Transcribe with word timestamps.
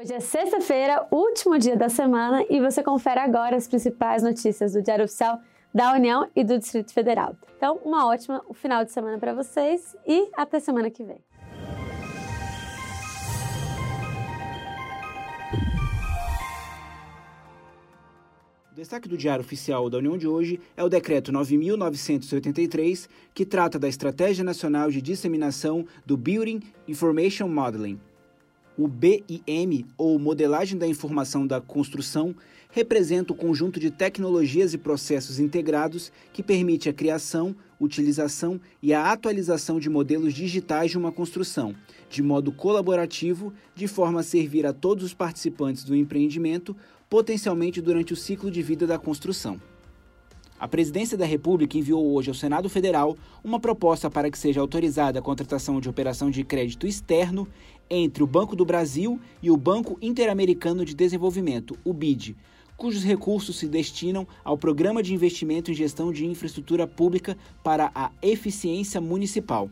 Hoje 0.00 0.14
é 0.14 0.20
sexta-feira, 0.20 1.06
último 1.10 1.58
dia 1.58 1.76
da 1.76 1.90
semana, 1.90 2.42
e 2.48 2.58
você 2.58 2.82
confere 2.82 3.20
agora 3.20 3.54
as 3.54 3.68
principais 3.68 4.22
notícias 4.22 4.72
do 4.72 4.80
Diário 4.80 5.04
Oficial 5.04 5.38
da 5.74 5.92
União 5.92 6.26
e 6.34 6.42
do 6.42 6.58
Distrito 6.58 6.94
Federal. 6.94 7.36
Então, 7.54 7.78
uma 7.84 8.06
ótima 8.06 8.42
final 8.54 8.82
de 8.82 8.92
semana 8.92 9.18
para 9.18 9.34
vocês 9.34 9.94
e 10.06 10.30
até 10.34 10.58
semana 10.58 10.88
que 10.88 11.04
vem. 11.04 11.18
O 18.72 18.74
destaque 18.74 19.06
do 19.06 19.18
Diário 19.18 19.44
Oficial 19.44 19.90
da 19.90 19.98
União 19.98 20.16
de 20.16 20.26
hoje 20.26 20.58
é 20.78 20.82
o 20.82 20.88
Decreto 20.88 21.30
9.983, 21.30 23.06
que 23.34 23.44
trata 23.44 23.78
da 23.78 23.86
Estratégia 23.86 24.42
Nacional 24.42 24.90
de 24.90 25.02
Disseminação 25.02 25.84
do 26.06 26.16
Building 26.16 26.62
Information 26.88 27.48
Modeling, 27.48 28.00
o 28.80 28.88
BIM, 28.88 29.84
ou 29.98 30.18
Modelagem 30.18 30.78
da 30.78 30.86
Informação 30.86 31.46
da 31.46 31.60
Construção, 31.60 32.34
representa 32.70 33.30
o 33.30 33.36
conjunto 33.36 33.78
de 33.78 33.90
tecnologias 33.90 34.72
e 34.72 34.78
processos 34.78 35.38
integrados 35.38 36.10
que 36.32 36.42
permite 36.42 36.88
a 36.88 36.92
criação, 36.92 37.54
utilização 37.78 38.58
e 38.82 38.94
a 38.94 39.12
atualização 39.12 39.78
de 39.78 39.90
modelos 39.90 40.32
digitais 40.32 40.92
de 40.92 40.96
uma 40.96 41.12
construção, 41.12 41.74
de 42.08 42.22
modo 42.22 42.50
colaborativo, 42.50 43.52
de 43.74 43.86
forma 43.86 44.20
a 44.20 44.22
servir 44.22 44.64
a 44.64 44.72
todos 44.72 45.04
os 45.04 45.12
participantes 45.12 45.84
do 45.84 45.94
empreendimento, 45.94 46.74
potencialmente 47.10 47.82
durante 47.82 48.14
o 48.14 48.16
ciclo 48.16 48.50
de 48.50 48.62
vida 48.62 48.86
da 48.86 48.98
construção. 48.98 49.60
A 50.60 50.68
Presidência 50.68 51.16
da 51.16 51.24
República 51.24 51.78
enviou 51.78 52.12
hoje 52.12 52.28
ao 52.28 52.34
Senado 52.34 52.68
Federal 52.68 53.16
uma 53.42 53.58
proposta 53.58 54.10
para 54.10 54.30
que 54.30 54.38
seja 54.38 54.60
autorizada 54.60 55.18
a 55.18 55.22
contratação 55.22 55.80
de 55.80 55.88
operação 55.88 56.30
de 56.30 56.44
crédito 56.44 56.86
externo 56.86 57.48
entre 57.88 58.22
o 58.22 58.26
Banco 58.26 58.54
do 58.54 58.62
Brasil 58.62 59.18
e 59.42 59.50
o 59.50 59.56
Banco 59.56 59.96
Interamericano 60.02 60.84
de 60.84 60.94
Desenvolvimento, 60.94 61.78
o 61.82 61.94
BID, 61.94 62.36
cujos 62.76 63.02
recursos 63.02 63.58
se 63.58 63.66
destinam 63.66 64.28
ao 64.44 64.58
Programa 64.58 65.02
de 65.02 65.14
Investimento 65.14 65.70
em 65.70 65.74
Gestão 65.74 66.12
de 66.12 66.26
Infraestrutura 66.26 66.86
Pública 66.86 67.38
para 67.64 67.90
a 67.94 68.10
Eficiência 68.20 69.00
Municipal. 69.00 69.70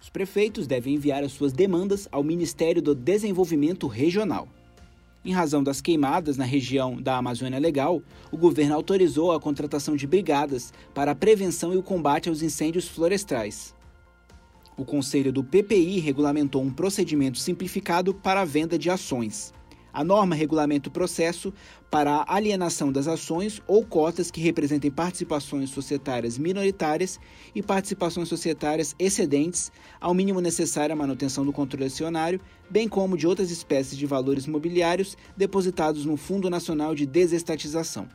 Os 0.00 0.08
prefeitos 0.08 0.64
devem 0.68 0.94
enviar 0.94 1.24
as 1.24 1.32
suas 1.32 1.52
demandas 1.52 2.08
ao 2.12 2.22
Ministério 2.22 2.80
do 2.80 2.94
Desenvolvimento 2.94 3.88
Regional. 3.88 4.46
Em 5.22 5.32
razão 5.32 5.62
das 5.62 5.82
queimadas 5.82 6.38
na 6.38 6.44
região 6.44 7.00
da 7.00 7.18
Amazônia 7.18 7.58
Legal, 7.58 8.02
o 8.32 8.38
governo 8.38 8.74
autorizou 8.74 9.32
a 9.32 9.40
contratação 9.40 9.94
de 9.94 10.06
brigadas 10.06 10.72
para 10.94 11.12
a 11.12 11.14
prevenção 11.14 11.74
e 11.74 11.76
o 11.76 11.82
combate 11.82 12.30
aos 12.30 12.40
incêndios 12.40 12.88
florestais. 12.88 13.74
O 14.78 14.84
Conselho 14.84 15.30
do 15.30 15.44
PPI 15.44 16.00
regulamentou 16.00 16.62
um 16.62 16.72
procedimento 16.72 17.38
simplificado 17.38 18.14
para 18.14 18.40
a 18.40 18.46
venda 18.46 18.78
de 18.78 18.88
ações. 18.88 19.52
A 19.92 20.04
norma 20.04 20.34
regulamenta 20.34 20.88
o 20.88 20.92
processo 20.92 21.52
para 21.90 22.16
a 22.16 22.36
alienação 22.36 22.92
das 22.92 23.08
ações 23.08 23.60
ou 23.66 23.84
cotas 23.84 24.30
que 24.30 24.40
representem 24.40 24.90
participações 24.90 25.70
societárias 25.70 26.38
minoritárias 26.38 27.18
e 27.54 27.62
participações 27.62 28.28
societárias 28.28 28.94
excedentes 28.98 29.72
ao 30.00 30.14
mínimo 30.14 30.40
necessário 30.40 30.92
à 30.92 30.96
manutenção 30.96 31.44
do 31.44 31.52
controle 31.52 31.86
acionário, 31.86 32.40
bem 32.70 32.88
como 32.88 33.16
de 33.16 33.26
outras 33.26 33.50
espécies 33.50 33.98
de 33.98 34.06
valores 34.06 34.46
mobiliários 34.46 35.16
depositados 35.36 36.04
no 36.04 36.16
Fundo 36.16 36.48
Nacional 36.48 36.94
de 36.94 37.06
Desestatização. 37.06 38.08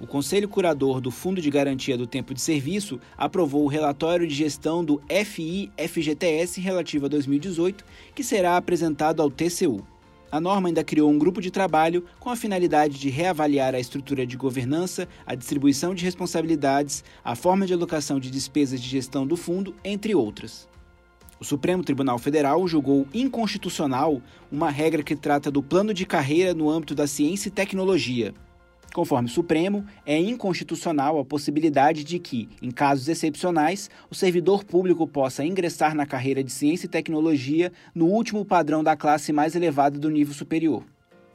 O 0.00 0.06
Conselho 0.06 0.48
Curador 0.48 0.98
do 0.98 1.10
Fundo 1.10 1.42
de 1.42 1.50
Garantia 1.50 1.98
do 1.98 2.06
Tempo 2.06 2.32
de 2.32 2.40
Serviço 2.40 2.98
aprovou 3.18 3.64
o 3.64 3.68
relatório 3.68 4.26
de 4.26 4.34
gestão 4.34 4.82
do 4.82 4.98
FI-FGTS 5.10 6.58
relativo 6.58 7.04
a 7.04 7.08
2018, 7.08 7.84
que 8.14 8.24
será 8.24 8.56
apresentado 8.56 9.20
ao 9.20 9.30
TCU. 9.30 9.86
A 10.32 10.40
norma 10.40 10.68
ainda 10.68 10.84
criou 10.84 11.10
um 11.10 11.18
grupo 11.18 11.40
de 11.40 11.50
trabalho 11.50 12.04
com 12.20 12.30
a 12.30 12.36
finalidade 12.36 12.98
de 12.98 13.10
reavaliar 13.10 13.74
a 13.74 13.80
estrutura 13.80 14.24
de 14.24 14.36
governança, 14.36 15.08
a 15.26 15.34
distribuição 15.34 15.92
de 15.92 16.04
responsabilidades, 16.04 17.02
a 17.24 17.34
forma 17.34 17.66
de 17.66 17.74
alocação 17.74 18.20
de 18.20 18.30
despesas 18.30 18.80
de 18.80 18.88
gestão 18.88 19.26
do 19.26 19.36
fundo, 19.36 19.74
entre 19.82 20.14
outras. 20.14 20.68
O 21.40 21.44
Supremo 21.44 21.82
Tribunal 21.82 22.18
Federal 22.18 22.68
julgou 22.68 23.08
inconstitucional 23.12 24.22
uma 24.52 24.70
regra 24.70 25.02
que 25.02 25.16
trata 25.16 25.50
do 25.50 25.62
plano 25.62 25.92
de 25.92 26.06
carreira 26.06 26.54
no 26.54 26.70
âmbito 26.70 26.94
da 26.94 27.06
ciência 27.06 27.48
e 27.48 27.52
tecnologia. 27.52 28.32
Conforme 28.92 29.28
o 29.28 29.32
Supremo, 29.32 29.84
é 30.04 30.18
inconstitucional 30.18 31.18
a 31.18 31.24
possibilidade 31.24 32.02
de 32.02 32.18
que, 32.18 32.48
em 32.60 32.72
casos 32.72 33.08
excepcionais, 33.08 33.88
o 34.10 34.14
servidor 34.16 34.64
público 34.64 35.06
possa 35.06 35.44
ingressar 35.44 35.94
na 35.94 36.04
carreira 36.04 36.42
de 36.42 36.50
ciência 36.50 36.86
e 36.86 36.90
tecnologia 36.90 37.72
no 37.94 38.06
último 38.06 38.44
padrão 38.44 38.82
da 38.82 38.96
classe 38.96 39.32
mais 39.32 39.54
elevada 39.54 39.96
do 39.96 40.10
nível 40.10 40.34
superior. 40.34 40.82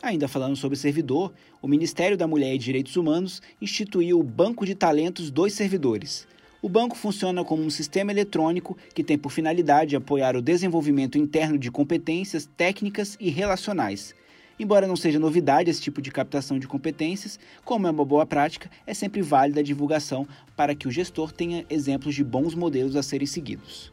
Ainda 0.03 0.27
falando 0.27 0.57
sobre 0.57 0.77
servidor, 0.77 1.33
o 1.61 1.67
Ministério 1.67 2.17
da 2.17 2.27
Mulher 2.27 2.53
e 2.53 2.59
Direitos 2.59 2.97
Humanos 2.97 3.41
instituiu 3.61 4.19
o 4.19 4.23
Banco 4.23 4.65
de 4.65 4.75
Talentos 4.75 5.31
dos 5.31 5.53
Servidores. 5.53 6.27
O 6.61 6.67
banco 6.67 6.97
funciona 6.97 7.45
como 7.45 7.63
um 7.63 7.69
sistema 7.69 8.11
eletrônico 8.11 8.77
que 8.94 9.03
tem 9.03 9.17
por 9.17 9.31
finalidade 9.31 9.95
apoiar 9.95 10.35
o 10.35 10.41
desenvolvimento 10.41 11.17
interno 11.17 11.57
de 11.57 11.71
competências 11.71 12.49
técnicas 12.57 13.15
e 13.19 13.29
relacionais 13.29 14.13
Embora 14.57 14.88
não 14.88 14.95
seja 14.95 15.19
novidade 15.19 15.69
esse 15.69 15.81
tipo 15.81 16.01
de 16.01 16.09
captação 16.09 16.57
de 16.57 16.67
competências, 16.67 17.38
como 17.66 17.88
é 17.88 17.91
uma 17.91 18.05
boa 18.05 18.25
prática, 18.25 18.71
é 18.88 18.93
sempre 18.93 19.21
válida 19.21 19.59
a 19.59 19.63
divulgação 19.63 20.25
para 20.55 20.73
que 20.73 20.88
o 20.88 20.91
gestor 20.91 21.33
tenha 21.33 21.66
exemplos 21.69 22.16
de 22.16 22.23
bons 22.23 22.55
modelos 22.55 22.95
a 22.95 23.03
serem 23.03 23.27
seguidos. 23.27 23.91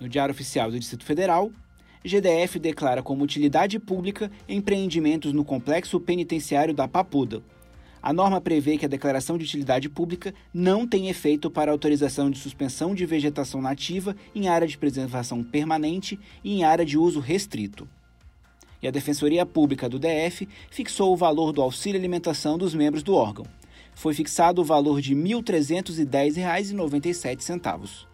No 0.00 0.08
Diário 0.08 0.32
Oficial 0.32 0.70
do 0.70 0.78
Distrito 0.78 1.04
Federal, 1.04 1.50
GDF 2.04 2.58
declara 2.60 3.02
como 3.02 3.24
utilidade 3.24 3.80
pública 3.80 4.30
empreendimentos 4.48 5.32
no 5.32 5.44
complexo 5.44 5.98
penitenciário 5.98 6.72
da 6.72 6.86
Papuda. 6.86 7.42
A 8.00 8.12
norma 8.12 8.40
prevê 8.40 8.78
que 8.78 8.86
a 8.86 8.88
declaração 8.88 9.36
de 9.36 9.44
utilidade 9.44 9.88
pública 9.88 10.32
não 10.54 10.86
tem 10.86 11.08
efeito 11.08 11.50
para 11.50 11.72
autorização 11.72 12.30
de 12.30 12.38
suspensão 12.38 12.94
de 12.94 13.04
vegetação 13.04 13.60
nativa 13.60 14.16
em 14.34 14.48
área 14.48 14.68
de 14.68 14.78
preservação 14.78 15.42
permanente 15.42 16.18
e 16.42 16.54
em 16.54 16.64
área 16.64 16.86
de 16.86 16.96
uso 16.96 17.18
restrito 17.18 17.88
e 18.82 18.88
a 18.88 18.90
Defensoria 18.90 19.46
Pública 19.46 19.88
do 19.88 19.98
DF 19.98 20.46
fixou 20.70 21.12
o 21.12 21.16
valor 21.16 21.52
do 21.52 21.62
auxílio 21.62 21.98
alimentação 21.98 22.58
dos 22.58 22.74
membros 22.74 23.02
do 23.02 23.14
órgão. 23.14 23.46
Foi 23.94 24.12
fixado 24.14 24.62
o 24.62 24.64
valor 24.64 25.00
de 25.00 25.14
R$ 25.14 25.20
1.310,97. 25.20 28.10